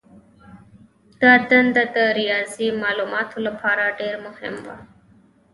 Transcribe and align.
دا 1.21 1.33
دنده 1.49 1.83
د 1.95 1.97
ریاضي 2.19 2.67
مالوماتو 2.81 3.37
لپاره 3.47 3.83
ډېره 3.99 4.19
مهمه 4.27 4.61
وه. 4.67 4.77